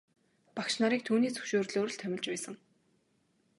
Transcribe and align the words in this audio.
Багш 0.55 0.73
нарыг 0.81 1.01
түүний 1.07 1.31
зөвшөөрлөөр 1.33 1.89
л 1.93 1.99
томилж 2.01 2.25
байсан. 2.31 2.55